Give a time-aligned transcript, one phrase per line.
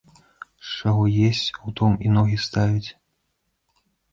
[0.69, 2.89] З чаго есць, у том і ногі ставіць.